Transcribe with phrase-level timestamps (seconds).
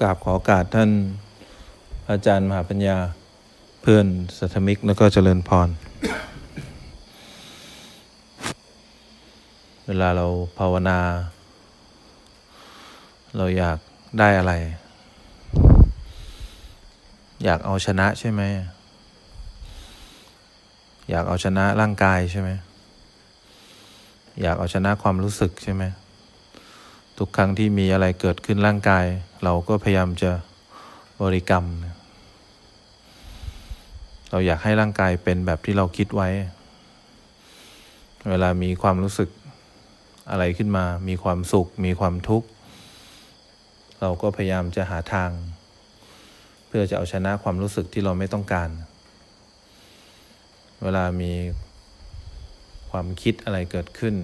[0.00, 0.90] กราบขอโอกาสท่าน
[2.10, 2.96] อาจารย์มหาปัญญา
[3.82, 4.06] เพื่อน
[4.38, 5.68] สัทมิกแล้วก็เจริญพร
[9.86, 10.26] เวลาเรา
[10.58, 10.98] ภาวนา
[13.36, 13.78] เราอยาก
[14.18, 14.52] ได้อะไร
[17.44, 18.42] อยากเอาชนะใช่ไหม
[21.10, 22.50] อยากเอาชนะร่างกายใช่ไหม
[24.42, 25.84] อยากเอาชนะความรู้สึกใช่ไหม
[27.24, 29.06] ทุกครั้งที่มีอะไรเกิดขึ้นร่างกาย
[29.44, 30.30] เราก็พยายามจะ
[31.22, 31.64] บริกรรม
[34.30, 36.28] เราอยากให้ร่างกายเป็นแบบที่เราคิดไว้
[38.30, 39.28] เวลามีความรู้สึก
[40.30, 42.48] อะไรขึ้นมา มีความสุข มีความทุกข์
[44.00, 45.30] เราก็พยายามจะหาทาง
[46.66, 48.70] เพื่อจะเอาชนะความรู้สึกที่เราไม่ต้องการ
[50.82, 51.32] เวลามี
[52.90, 54.14] ความคิดอะไรเกิดขึ้น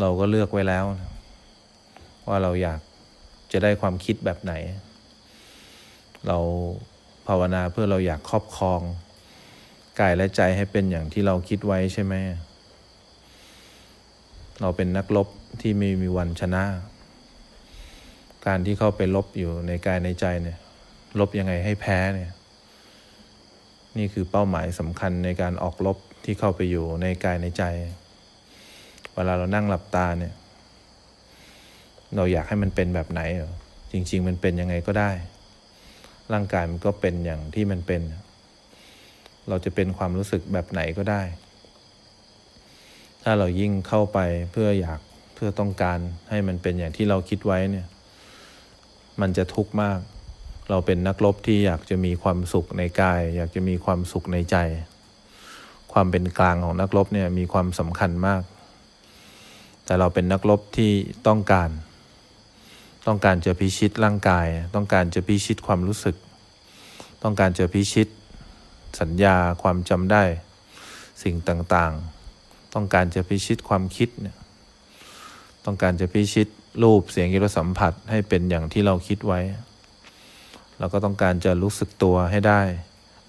[0.00, 0.86] เราก็เลือกไว้แล้ว
[2.28, 2.80] ว่าเราอยาก
[3.52, 4.52] จะได้ความคิดแบบไหน
[6.26, 6.38] เรา
[7.26, 8.80] ภาวนาเพื่อเราอยากครอบครอง
[10.00, 12.14] กายและใจให้เป็นอย่างที่เราคิดไว้ใช่ไหม
[14.60, 15.28] เราเป็นนักรบ
[15.60, 16.64] ที่ไม่มีวันชนะ
[18.46, 20.58] การที่เข้าไปลบอยู่ในกายในใจเนี่ย
[21.18, 22.32] ลบยังไงให้แพ้เนี่ย
[23.98, 27.64] นี่คือเป้าหมายสำคัญในการออกลบที่เข้าไปอยู่ในกายในใจ
[29.14, 30.34] เวลาเรานั่งหลับตาเนี่ย
[32.16, 33.20] เราอยากให้มันเป็นแบบไหน
[33.92, 35.10] จริง ๆ มันเป็นยังไงก็ได้
[36.32, 38.02] ร่างกายมันก็เป็นอย่างที่มันเป็น
[39.48, 41.22] เราจะเป็นความรู้สึกแบบไหนก็ได้
[43.22, 44.18] ถ้าเรายิ่งเข้าไป
[44.52, 45.00] เพื่ออยาก
[45.34, 45.98] เพื่อต้องการ
[46.30, 47.86] ให้มันเป็นอย่างที่เราคิดไว้เนี่ย
[49.20, 49.98] มันจะทุกข์มาก
[50.70, 54.56] เราเป็นนักรบที่อยากจะมีความสุขในกาย อยากจะมีความสุขในใจ
[55.92, 58.42] ความเป็นกลางของนักรบเนี่ยมีความสำคัญมาก
[59.84, 60.92] แต่เราเป็นนักรบที่
[61.26, 61.70] ต้องการ
[63.06, 66.16] ต้องการจะพิชิตร่างกาย ต้องการจะพิชิตความรู้สึก
[67.22, 68.08] ต้องการจะพิชิต
[69.00, 70.24] สัญญาความจำได้
[71.22, 74.08] สิ่งต่างๆ ต้องการจะพิชิตความคิด
[75.64, 76.48] ต้องการจะพิชิต
[76.82, 79.40] รูปเสียงกิรสัมผัสให้เป็นอย่างที่เราคิดไว้
[80.78, 82.60] เราก็ต้องการจะรู้สึกตัวให้ได้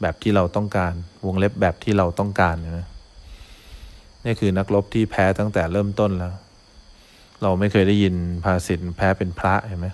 [0.02, 0.94] แบบที่เราต้องการ
[1.26, 2.88] วงเล็บแบบที่เราต้องการนะ
[4.26, 6.34] นี่คือนักรบที่แพ้ตั้งแต่เริ่มต้นแล้ว
[7.44, 9.88] เราไม่เคยได้ยินภาษิตแพ้เป็นพระเห็นไหม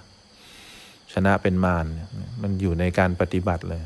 [1.13, 1.85] ชนะเป็นมาร
[2.41, 3.81] มันอยู่ในการปฏิบัติเลย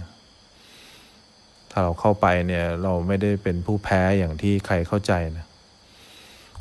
[1.72, 5.46] ถ้าเราเข้าไปเนี่ยเราไม่ได้เป็นผู้แพ้อย่างที่ใครเข้าใจนะ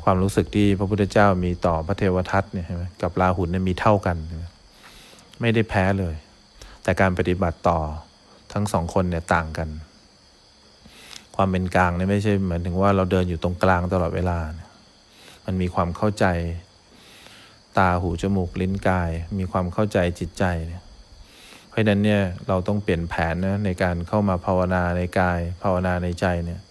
[0.03, 2.67] ความรู้สึกที่พระพุทธเจ้ามีต่อพระเทวทัตเนี่ย
[3.01, 4.17] กับราหุลเนี่ยมีเท่ากัน
[5.41, 6.15] ไม่ได้แพ้เลย
[6.83, 7.79] แต่การปฏิบัติต่อ
[8.53, 9.69] ทั้งสองคนเนี่ยต่างกัน
[11.35, 14.37] ความเป็นกลางเนี่ยไม่ใช่เหมือนถึงว่าเราเดินอยู่ตรงกลางตลอดเวลา
[15.45, 16.25] มันมีความเข้าใจ
[17.77, 20.83] ตาหูจมูกลิ้นกาย มีความเข้าใจจิตใจเนี่ย
[21.69, 26.61] เพราะฉะนั้นเนี่ยเราต้องเปลี่ยนแผนนะในการเข้ามาภาวนาในกาย ภาวนาในใจเนี่ย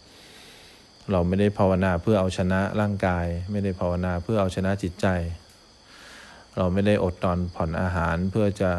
[1.12, 5.06] เราไม่ได้ภาวนาเพื่อเอาชนะร่างกาย ไม่ได้ภาวนาเพื่อเอาชนะจิตใจ
[6.56, 8.70] เราไม่ได้อดนอนผ่อนอาหารเพื่อจะ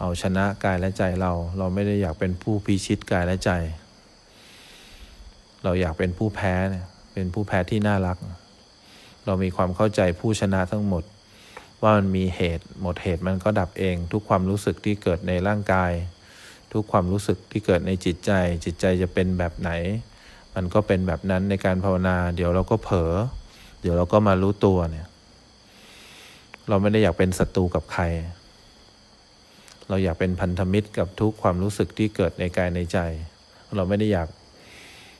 [0.00, 3.50] เอาชนะกายและใจเรา เราไม่ได้อยากเป็นผู้พิชิตกายและใจ
[5.64, 8.18] เราอยากเป็นผู้แพ้เนี่ยเป็นผู้แพ้ที่น่ารัก
[9.26, 11.04] เรามีความเข้าใจผู้ชนะทั้งหมด
[11.82, 15.92] ว่ามันมีเหตุ หมดเหตุมันก็ดับเอง ทุกความรู้สึกที่เกิดในร่างกาย
[16.72, 18.30] ทุกความรู้สึกที่เกิดในจิตใจ
[18.64, 19.70] จิตใจจะเป็นแบบไหน
[20.54, 23.12] มันก็เป็นแบบนั้นในการภาวนา เดี๋ยวเราก็เผลอ
[23.80, 25.08] เดี๋ยวเราก็มารู้ตัวเนี่ย
[26.68, 28.04] เราไม่ได้อยากเป็นศัตรูกับใคร
[29.88, 32.98] เราอยากเป็นพันธมิตรกับทุกความรู้สึกที่เกิดในกายในใจ
[33.76, 34.28] เราไม่ได้อยาก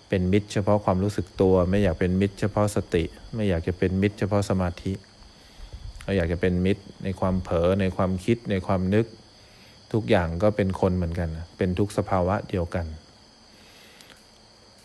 [0.09, 4.93] เป็นมิตร เฉพาะความรู้สึกตัว ไม่อยากเป็นมิตร เฉพาะสติ ไม่อยากจะเป็นมิตร เฉพาะสมาธิ
[6.05, 9.07] เราอยากจะเป็นมิตรในความเผลอในความคิดในความนึก
[9.93, 12.87] ทุกอย่างก็เป็นคนเหมือนกัน เป็นทุกสภาวะเดียวกัน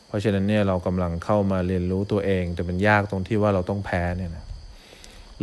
[0.08, 4.46] เพราะฉะนั้นเนี่ยเรากำลังเข้ามาเรียนรู้ตัวเอง แต่มันยากตรงที่ว่าเราต้องแพ้เนี่ยนะ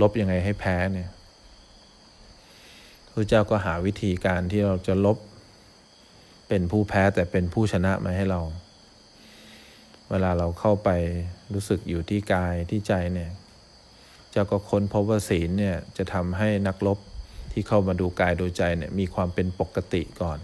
[0.01, 1.09] ลบยังไงให้แพ้เนี่ย
[3.13, 5.19] พระเจ้าก็หาวิธีการที่เราจะลบ
[6.49, 8.41] เป็นผู้แพ้แต่เป็นผู้ชนะมาให้เรา
[10.11, 10.91] เวลาเราเข้าไป
[11.53, 13.31] รู้สึกอยู่ที่กายที่ใจเนี่ย
[14.37, 16.99] เจ้าก็ค้นพบว่าศีลเนี่ยจะทำให้นักลบ
[17.53, 20.39] ที่เข้ามาดูกายดูใจเนี่ยมีความเป็นปกติก่อน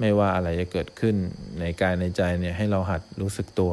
[0.00, 1.16] ไม่ว่าอะไรจะเกิดขึ้น
[1.60, 3.72] ในกายในใจเนี่ยให้เราหัดรู้สึกตัว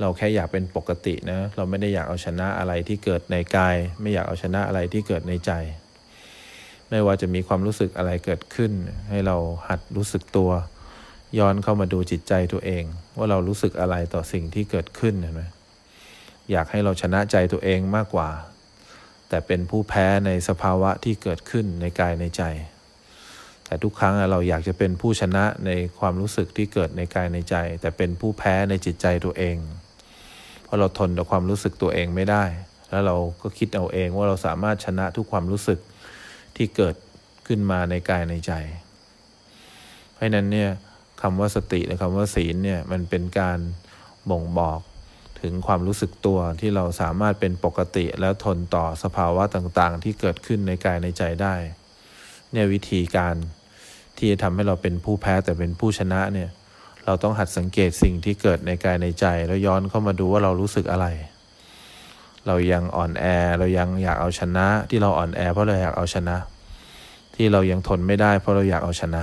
[0.00, 5.52] เราแค่อยากเป็นปกตินะเราไม่ได้อยากเอาชนะอะไรที่เกิดในกาย ไม่อยากเอาชนะอะไรที่เกิดในใจ
[6.90, 8.72] ไม่ว่าจะมีความรู้สึกอะไรเกิดขึ้น
[9.10, 9.36] ให้เรา
[9.68, 10.50] หัดรู้สึกตัว
[11.38, 12.84] ย้อนเข้ามาดูจิตใจตัวเอง
[13.16, 15.42] ว่าเรารู้สึกอะไรต่อสิ่งที่เกิดขึ้นเห็นไหม
[16.50, 18.30] อยากให้เราชนะใจตัวเองมากกว่า
[19.28, 22.42] แต่เป็นผู้แพ้ในสภาวะที่เกิดขึ้นในกายในใจ
[23.64, 29.56] แต่ทุกครั้งเราอยากจะเป็นผู้ชนะในความรู้สึกที่เกิดในกายในใจ แต่เป็นผู้แพ้ในจิตใจตัวเอง
[30.64, 32.44] เพราะเราทนต่อความรู้สึกตัวเองไม่ได้
[32.90, 35.78] แล้วเราก็คิดเอาเองว่าเราสามารถชนะทุกความรู้สึก
[36.56, 36.94] ที่เกิด
[37.46, 38.52] ขึ้นมาในกายในใจ
[40.12, 40.70] เพราะนั้นเนี่ย
[41.22, 43.58] คำว่าสติและคำว่าศีลเนี่ยมันเป็นการ
[44.30, 44.80] บ่งบอก
[45.44, 51.54] ถึงความรู้สึกตัวที่เราสามารถเป็นปกติแล้วทนต่อสภาวะต่างๆ ที่เกิดขึ้นในกายในใจได้
[52.52, 53.34] เนี่ยวิธีการ
[54.16, 56.50] ที่จะทำให้เราเป็นผู้แพ้แต่เป็นผู้ชนะเนี่ย
[57.04, 61.06] เราต้องหัดสังเกตสิ่งที่เกิดในกายในใจ แล้วย้อนเข้ามาดูว่าเรารู้สึกอะไร
[62.46, 63.24] เรายังอ่อนแอ
[63.58, 66.36] เรายังอยากเอาชนะ ที่เราอ่อนแอ เพราะเราอยากเอาชนะ
[67.36, 69.22] ที่เรายังทนไม่ได้ เพราะเราอยากเอาชนะ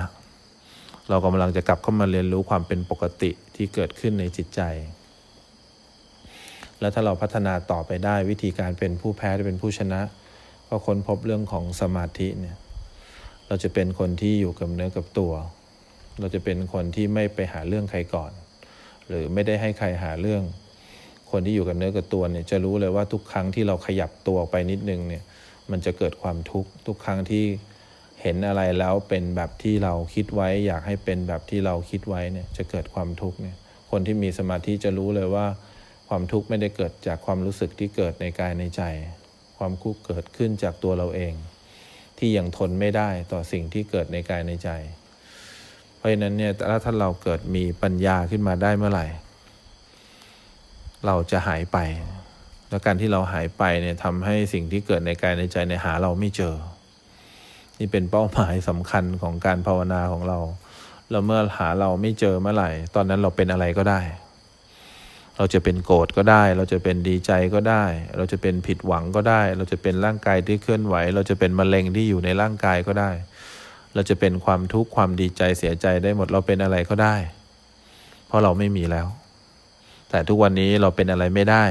[1.10, 4.62] เรากำลังจะกลับเข้ามาเรียนรู้ความเป็นปกติที่เกิดขึ้นในจิตใจ
[6.82, 10.02] แล้วถ้าเราพัฒนาต่อไปได้วิธีการเป็นผู้แพ้เป็นผู้ชนะ
[10.68, 12.58] ก็ค้นพบเรื่องของสมาธิเนี่ย
[13.48, 15.34] เราจะเป็นคนที่อยู่กับเนื้อกับตัว
[16.20, 18.32] เราจะเป็นคนที่ไม่ไปหาเรื่องใครก่อน
[19.08, 20.44] หรือไม่ได้ให้ใครหาเรื่อง
[21.32, 25.24] คนที่อยู่กับเนื้อกับตัวเนี่ยจะรู้เลยว่าทุกครั้งที่เราขยับตัวไปนิดนึงเนี่ย
[25.72, 27.46] มันจะเกิดความทุกข์ทุกครั้งที่
[28.22, 33.58] เห็นอะไรแล้วเป็นแบบที่เราคิดไว้ อยากให้เป็นแบบที่เราคิดไว้เนี่ยจะเกิดความทุกข์เนี่ย
[33.92, 35.46] คนที่มีสมาธิจะรู้เลยว่า
[36.14, 38.82] ความทุกข์ไม่ได้เกิดจากความรู้สึกที่เกิดในกายในใจ
[39.58, 41.34] ความทุกข์เกิดขึ้นจากตัวเราเอง
[42.18, 44.70] ที่ยังทนไม่ได้ต่อสิ่งที่เกิดในกายในใจ
[45.96, 46.54] เพราะฉะนั้นเนี่ย
[46.86, 49.08] ถ้าเราเกิดมีปัญญาขึ้นมาได้เมื่อไหร่
[51.06, 51.78] เราจะหายไป
[52.70, 56.56] แล้วการที่เราหายไปเนี่ยทำให้สิ่งที่เกิดในกายในใจในหาเราไม่เจอ
[57.80, 60.40] นี่เป็นเป้าหมายสำคัญของการภาวนาของเรา
[61.12, 64.02] เราเมื่อหาเราไม่เจอเมื่อไหร่ ตอนนั้นเราเป็นอะไรก็ได้
[65.42, 67.84] เราจะเป็นโกรธก็ได้ เราจะเป็นดีใจก็ได้
[68.18, 73.12] เราจะเป็นผิดหวังก็ได้ เราจะเป็นร่างกายที่เคลื่อนไหว เราจะเป็นมะเร็งที่อยู่ในร่างกายก็ได้
[73.94, 77.16] เราจะเป็นความทุกข์ความดีใจเสียใจได้หมดเราเป็นอะไรก็ได้
[78.28, 79.08] เพราะเราไม่มีแล้ว
[80.10, 81.66] แต่ทุกวันนี้เราเป็นอะไรไม่ได้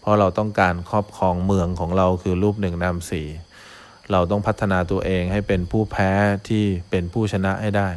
[0.00, 3.26] เพราะเราต้องการครอบครองเมืองของเราคือรูปหนึ่งนามสี่
[4.12, 6.10] เราต้องพัฒนาตัวเองให้เป็นผู้แพ้
[6.48, 7.90] ที่เป็นผู้ชนะให้ได้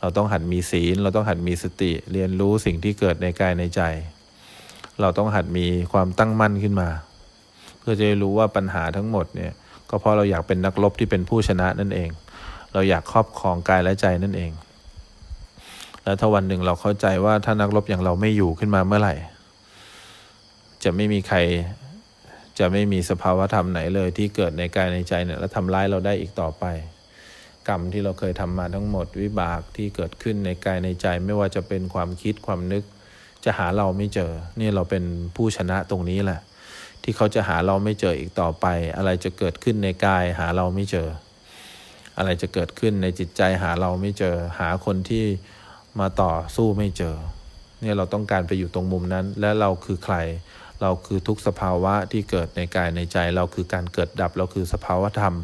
[0.00, 3.82] เราต้องหัดมีศีล เราต้องหัดมีสติ เรียนรู้สิ่งที่เกิดในกายในใจ
[5.00, 6.88] เราต้องหัดมีความตั้งมั่นขึ้นมา
[7.78, 9.52] เพื่อจะรู้ว่าปัญหาทั้งหมดเนี่ย
[9.90, 12.10] ก็เพราะเราอยากเป็นนักรบที่เป็นผู้ชนะนั่นเอง
[12.72, 14.50] เราอยากครอบครองกายและใจนั่นเอง
[16.04, 19.14] แล้วถ้าวันหนึ่งเราเข้าใจว่าถ้านักรบอย่างเราไม่อยู่ขึ้นมาเมื่อไหร่
[20.84, 21.38] จะไม่มีใคร
[22.58, 26.64] จะไม่มีสภาวธรรมไหนเลย ที่เกิดในกายในใจเนี่ยแล้วทำร้ายเราได้อีกต่อไป
[27.68, 32.84] กรรมที่เราเคยทำมาทั้งหมดวิบากที่เกิดขึ้นในกายในใจไม่ว่าจะเป็นความคิดความนึก
[33.44, 34.30] จะหาเราไม่เจอ
[34.60, 35.04] นี่เราเป็น
[35.36, 36.40] ผู้ชนะตรงนี้แหละ
[37.02, 41.08] ที่เขาจะหาเราไม่เจออีกต่อไป อะไรจะเกิดขึ้นในกายหาเราไม่เจอ
[42.18, 45.24] อะไรจะเกิดขึ้นในจิตใจหาเราไม่เจอ หาคนที่
[46.00, 47.16] มาต่อสู้ไม่เจอ
[47.80, 50.16] เนี่ยเราต้องการไปอยู่ตรงมุมนั้น และเราคือใคร
[50.82, 55.34] เราคือทุกสภาวะที่เกิดในกายในใจ เราคือการเกิดดับ เราคือสภาวะธรรม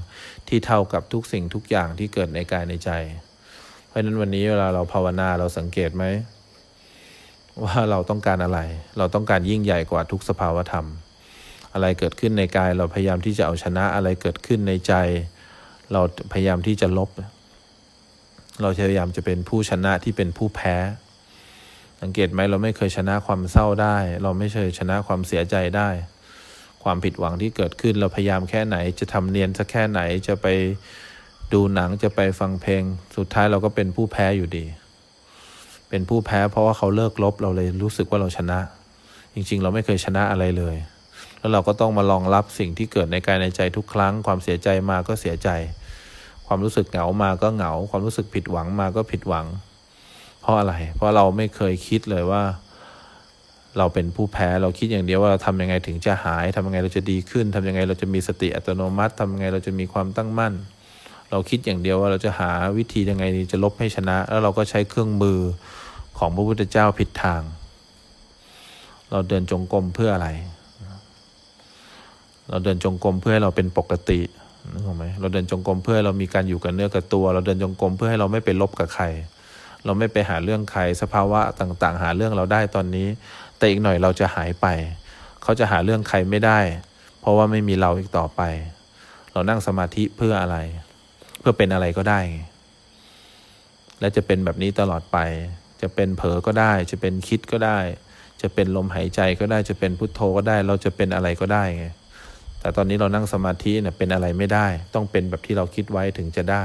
[0.48, 2.90] ที่เท่ากับทุกสิ่งทุกอย่างที่เกิดในกายในใจ
[3.88, 6.04] เพราะฉะนั้นวันนี้เวลาเราภาวนาเราสังเกตไหม
[7.64, 8.60] ว่าเราต้องการอะไร
[8.98, 10.86] เราต้องการยิ่งใหญ่กว่าทุกสภาวธรรม
[11.72, 14.94] อะไรเกิดขึ้นในกายเราพยายามที่จะเอาชนะอะไรเกิดขึ้นในใจ
[15.92, 16.00] เรา
[16.32, 17.10] พยายามที่จะลบ
[18.60, 20.76] เราพยายามจะเป็นผู้ชนะที่เป็นผู้แพ้
[22.00, 25.88] สังเกตไหมเราไม่เคยชนะความเศร้าได้ เราไม่เคยชนะความเสียใจได้
[26.82, 30.46] ความผิดหวังที่เกิดขึ้นเราพยายามแค่ไหน จะทำเนียนสักแค่ไหนจะไป
[31.52, 32.82] ดูหนังจะไปฟังเพลง
[33.16, 34.64] สุดท้ายเราก็เป็นผู้แพ้อยู่ดี
[35.90, 38.58] เป็นผู้แพ้เพราะว่าเขาเลิกลบเราเลยรู้สึกว่าเราชนะ
[39.34, 40.76] จริง ๆ เราไม่เคยชนะอะไรเลย
[41.38, 45.48] แล้วเราก็ต้องมาลองรับสิ่งที่เกิดในกายในใจทุกครั้ง ความเสียใจมาก็เสียใจ
[46.46, 49.46] ความรู้สึกเหงามาก็เหงา ความรู้สึกผิดหวังมาก็ผิดหวัง
[50.40, 52.42] เพราะอะไร เพราะเราไม่เคยคิดเลยว่า
[53.78, 60.52] เราเป็นผู้แพ้เราคิดอย่างเดียวว่าเราทำยังไงถึงจะหายทำยังไงเราจะดีขึ้นทำยังไงเราจะมีสติอัตโนมัติทำยังไงเราจะมีความตั้งมั่น
[61.30, 65.38] เราคิดอย่างเดียวว่าเราจะหาวิธียังไงจะลบให้ชนะ แล้วเราก็ใช้เครื่องมือ
[66.18, 67.42] ของพระพุทธเจ้าผิดทาง
[69.10, 70.28] เราเดินจงกรมเพื่ออะไร
[72.48, 74.20] เราเดินจงกรมเพื่อให้เราเป็นปกติ
[74.72, 79.04] นึกออกไหมเราเดินจงกรมเพื่อให้เรามีการอยู่กับเนื้อกับตัว เราเดินจงกรมเพื่อให้เราไม่ไปลบกับใคร
[79.84, 83.08] เราไม่ไปหาเรื่องใครสภาวะต่าง ๆ หาเรื่องเราได้ตอนนี้
[83.56, 84.66] แต่อีกหน่อยเราจะหายไป
[85.42, 86.58] เขาจะหาเรื่องใครไม่ได้
[87.20, 88.42] เพราะว่าไม่มีเราอีกต่อไป
[89.32, 90.56] เรานั่งสมาธิเพื่ออะไร
[91.40, 92.20] เพื่อเป็นอะไรก็ได้
[94.00, 95.18] และจะเป็นแบบนี้ตลอดไป
[95.82, 97.78] จะเป็นเผลอก็ได้ จะเป็นคิดก็ได้
[98.42, 101.86] จะเป็นลมหายใจก็ได้ จะเป็นพุทโธก็ได้ เราจะเป็นอะไรก็ได้ไง
[102.60, 106.64] แต่ตอนนี้เรานั่งสมาธิเนี่ยเป็นอะไรไม่ได้ ต้องเป็นแบบที่เราคิดไว้ถึงจะได้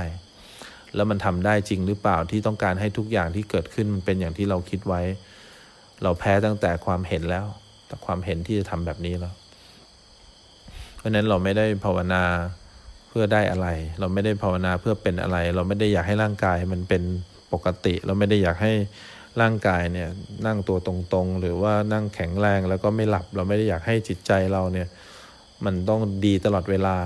[0.96, 5.02] แล้วมันทำได้จริงหรือเปล่าที่ต้องการให้ทุกอย่างที่เกิดขึ้นมันเป็นอย่างที่เราคิดไว้
[6.04, 7.46] เราแพ้ตั้งแต่ความเห็นแล้ว
[7.88, 9.34] แต่ความเห็นที่จะทำแบบนี้แล้ว
[10.96, 12.24] เพราะนั้นเราไม่ได้ภาวนา
[13.18, 13.68] พื่อได้อะไร
[14.00, 17.04] เราไม่ได้ภาวนาเพื่อเป็นอะไร เราไม่ได้อยากให้ร่างกายมันเป็น
[17.54, 18.74] ปกติ เราไม่ได้อยากให้
[19.42, 20.10] ร่างกายเนี่ย
[20.46, 24.88] นั่งตัวตรงๆ หรือว่านั่งแข็งแรงแล้วก็ไม่หลับ เราไม่ได้อยากให้จิตใจเราเนี่ย
[25.66, 26.98] มันต้องดีตลอดเวลา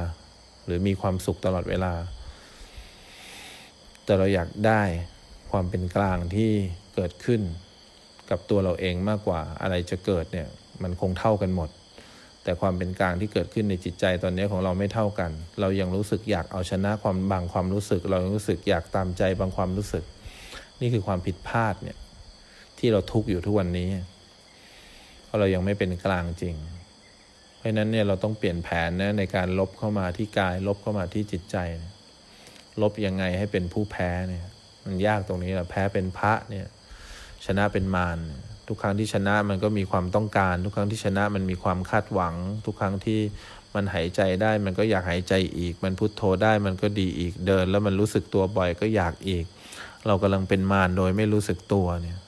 [0.66, 1.94] หรือมีความสุขตลอดเวลา
[4.06, 4.82] แต่เราอยากได้
[5.52, 6.52] ความเป็นกลางที่
[6.96, 7.42] เกิดขึ้น
[8.30, 10.48] กับตัวเราเองมากกว่าอะไรจะเกิดเนี่ย
[10.84, 11.70] มันคงเท่ากันหมด
[12.44, 15.32] แต่ความเป็นกลางที่เกิดขึ้นในจิตใจตอนนี้ของเราไม่เท่ากัน
[15.62, 20.04] เรายังรู้สึกอยากเอาชนะความบางความรู้สึก เรายังรู้สึกอยากตามใจบางความรู้สึก
[20.82, 21.98] นี่คือความผิดพลาดเนี่ย
[22.80, 23.88] ที่เราทุกข์อยู่ทุกวันนี้
[25.26, 26.56] เพราะเรายังไม่เป็นกลางจริง
[27.58, 31.58] เพราะนั้นเนี่ยเราต้องเปลี่ยนแผนนะในการลบเข้ามาที่กาย ลบเข้ามาที่จิตใจ
[32.82, 34.46] ลบยังไงให้เป็นผู้แพ้เนี่ย
[34.86, 36.68] มันยากตรงนี้แหละแพ้เป็นพระเนี่ย
[37.46, 38.20] ชนะเป็นมาร
[38.70, 42.34] ทุกครั้งที่ชนะมันก็มีความต้องการ ทุกครั้งที่ชนะมันมีความคาดหวัง
[42.66, 43.20] ทุกครั้งที่
[43.76, 49.46] มันหายใจได้มันก็อยากหายใจอีก มันพุโทโธได้มันก็ดีอีกเดิน แล้วมันรู้สึกตัวบ่อยก็อยากอีก
[50.08, 52.20] เรากำลังเป็นมารโดยไม่รู้สึกตัวเนี่ย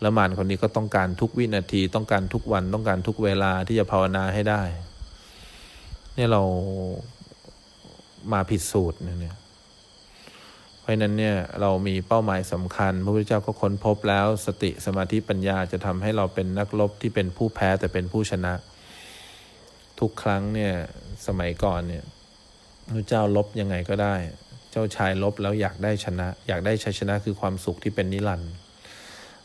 [0.00, 4.62] แล้วมารคนนี้ก็ต้องการทุกวินาทีต้องการทุกวันต้องการทุกเวลาที่จะภาวนาให้ได้
[6.14, 6.42] เนี่ยเรา
[8.32, 9.36] มาผิดสูตรเนี่ย
[10.86, 18.52] ราะนั้นเนี่ยเรามีเป้าหมายสำคัญ พระพุทธเจ้าก็ค้นพบแล้วสติสมาธิปัญญาจะทำให้เราเป็นนักรบที่เป็นผู้แพ้แต่เป็นผู้ชนะ
[20.00, 20.72] ทุกครั้งเนี่ย
[21.26, 22.04] สมัยก่อนเนี่ย
[22.88, 24.14] พระเจ้าลบยังไงก็ได้
[24.70, 28.52] เจ้าชายลบแล้วอยากได้ชนะ อยากได้ชัยชนะคือความสุขที่เป็นนิรันดร์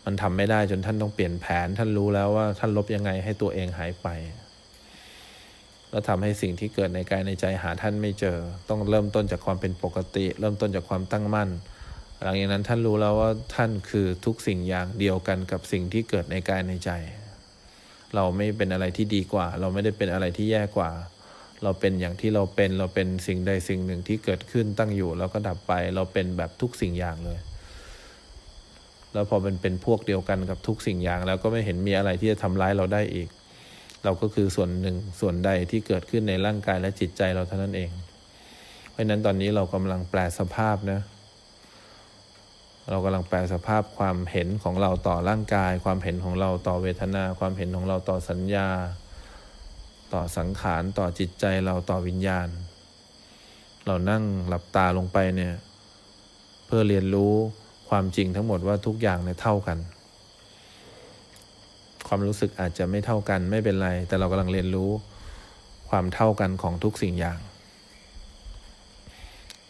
[0.05, 4.07] มันทำไม่ได้จนท่านต้องเปลี่ยนแผน ท่านรู้แล้วว่าท่านลบยังไงให้ตัวเองหายไป
[5.91, 8.38] แล้วทำให้สิ่งที่เกิดในกายในใจหาท่านไม่เจอ
[8.69, 11.50] ต้องเริ่มต้นจากความเป็นปกติ เริ่มต้นจากความตั้งมั่น
[12.24, 16.91] หลังจากนั้นท่านรู้แล้วว่าท่านคือทุกสิ่งอย่างเดียวกันกับสิ่งที่เกิดในกายในใจ
[18.15, 20.91] เราไม่เป็นอะไรที่ดีกว่า เราไม่ได้เป็นอะไรที่แย่กว่า
[21.63, 27.39] เราเป็นอย่างที่เราเป็นเราเป็นสิ่งใดสิ่งหนึ่งที่เกิดขึ้นตั้งอยู่ แล้วก็ดับไปเราเป็นแบบทุกสิ่งอย่างเลย
[29.13, 33.29] แล้วพอมันเป็นพวกเดียวกันกับทุกสิ่งอย่าง แล้วก็ไม่เห็นมีอะไรที่จะทำร้ายเราได้อีก
[34.03, 37.89] เราก็คือส่วนหนึ่งส่วนใดที่เกิดขึ้นในร่างกายและจิตใจเราเท่านั้นเอง
[38.91, 41.00] เพราะนั้นตอนนี้เรากำลังแปลสภาพนะ
[42.89, 48.67] เรากำลังแปลสภาพความเห็นของเราต่อร่างกาย ความเห็นของเราต่อเวทนา ความเห็นของเราต่อสัญญา
[50.13, 52.48] ต่อสังขารต่อจิตใจเราต่อวิญญาณ
[53.86, 55.53] เรานั่งหลับตาลงไปเนี่ย
[56.65, 57.34] เพื่อเรียนรู้
[57.89, 59.77] ความจริงทั้งหมดว่าทุกอย่างเนี่ยเท่ากัน
[62.13, 64.91] ความรู้สึกอาจจะไม่เท่ากันไม่เป็นไร แต่เรากำลังเรียนรู้
[65.89, 67.39] ความเท่ากันของทุกสิ่งอย่าง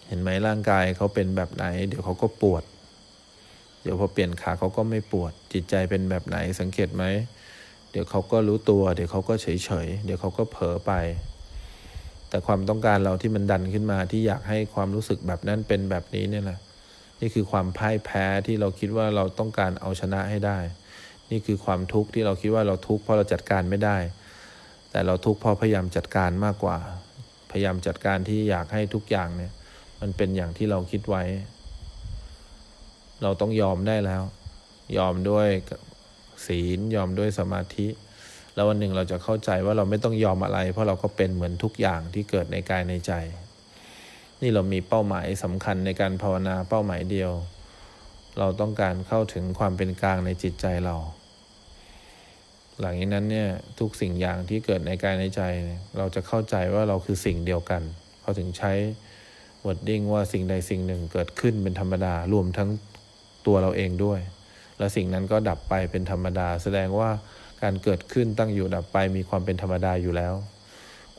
[0.08, 2.64] เห็นไหมร่างกายเขาเป็นแบบไหน เดี๋ยวเขาก็ปวด
[3.84, 7.04] เดี๋ยวพอเปลี่ยนขาเขาก็ไม่ปวด จิตใจเป็นแบบไหนสังเกตไหม
[7.92, 10.92] เดี๋ยวเขาก็รู้ตัว เดี๋ยวเขาก็เฉยเฉยเดี๋ยวเขาก็เผลอไป
[12.30, 16.60] แต่ความต้องการเราที่มันดันขึ้นมาที่อยากให้ความรู้สึกแบบนั้นเป็นแบบนี้เนี่ยแหละ
[17.22, 20.58] นี่คือความพ่ายแพ้ที่เราคิดว่าเราต้องการเอาชนะให้ได้
[21.32, 23.98] นี่คือความทุกข์ที่เราคิดว่าเราทุกข์เพราะเราจัดการไม่ได้
[24.92, 26.78] แต่เราทุกข์เพราะพยายามจัดการมากกว่า
[27.52, 29.52] พยายามจัดการที่อยากให้ทุกอย่างเนี่ย
[30.02, 31.24] มันเป็นอย่างที่เราคิดไว้
[33.24, 34.24] เราต้องยอมได้แล้ว
[34.98, 35.48] ยอมด้วย
[36.46, 37.88] ศีลยอมด้วยสมาธิ
[38.56, 43.14] แล้ววันหนึ่งเราจะเข้าใจว่าเราไม่ต้องยอมอะไร เพราะเราก็เป็นเหมือนทุกอย่างที่เกิดในกายในใจ
[44.42, 47.32] นี่เรามีเป้าหมายสำคัญในการภาวนาเป้าหมายเดียว
[48.40, 50.96] เราต้องการเข้าถึงความเป็นกลางในจิตใจเรา
[52.82, 55.42] หลังจากนั้นเนี่ยทุกสิ่งอย่างที่เกิดในกายในใจ
[55.98, 57.82] เราจะเข้าใจว่าเราคือสิ่งเดียวกัน
[58.22, 58.72] เขาถึงใช้
[59.66, 62.70] วอดดิ้งว่าสิ่งใดสิ่งหนึ่งเกิดขึ้นเป็นธรรมดารวมทั้ง
[63.48, 64.20] ตัวเราเองด้วย
[64.78, 67.10] และสิ่งนั้นก็ดับไปเป็นธรรมดา แสดงว่า
[67.62, 70.34] การเกิดขึ้นตั้งอยู่ดับไปมีความเป็นธรรมดาอยู่แล้ว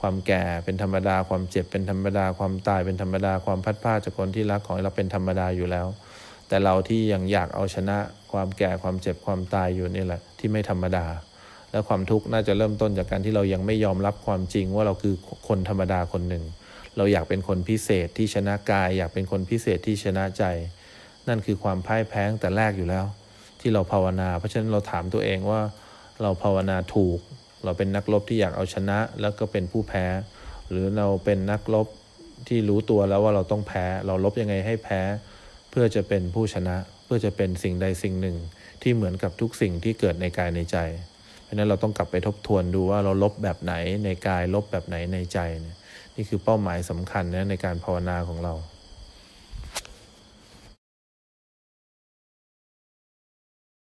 [0.01, 5.87] ความแก่เป็นธรรมดา ความเจ็บเป็นธรรมดา ความตายเป็นธรรมดา ความพัดพาจากคนที่รักของเราเป็นธรรมดาอยู่แล้ว
[6.49, 7.99] แต่เราที่ยังอยากเอาชนะ
[8.33, 11.05] ความแก่ความเจ็บความตายอยู่นี่แหละที่ไม่ธรรมดา
[11.73, 15.15] และความทุกข์น่าจะเริ่มต้นจากการที่เรายังไม่ยอมรับความจริงว่าเราคือ
[15.49, 16.45] คนธรรมดาคนหนึ่ง
[16.97, 20.45] เราอยากเป็นคนพิเศษที่ชนะกาย อยากเป็นคนพิเศษที่ชนะใจ
[21.29, 23.05] นั่นคือความพ่ายแพ้แต่แรกอยู่แล้ว
[23.61, 25.61] ที่เราภาวนา เพราะฉะนั้นเราถามตัวเองว่า
[26.23, 27.19] เราภาวนาถูก
[27.65, 30.05] เราเป็นนักรบที่อยากเอาชนะแล้วก็เป็นผู้แพ้
[30.71, 31.87] หรือเราเป็นนักรบ
[32.49, 35.01] ที่รู้ตัวแล้วว่าเราต้องแพ้ เราลบยังไงให้แพ้
[35.71, 38.37] เพื่อจะเป็นผู้ชนะ เพื่อจะเป็นสิ่งใดสิ่งหนึ่ง
[38.83, 40.77] ที่เหมือนกับทุกสิ่งที่เกิดในกายในใจ
[41.53, 45.39] ราะนั้นเราต้องกลับไปทบทวนดูว่าเราลบแบบไหนในกายลบแบบไหนในใจ
[46.17, 48.55] นี่คือเป้าหมายสำคัญนะในการภาวนาของเรา